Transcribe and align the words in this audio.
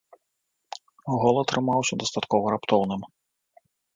Гол 1.23 1.37
атрымаўся 1.41 1.99
дастаткова 2.05 2.45
раптоўным. 2.57 3.01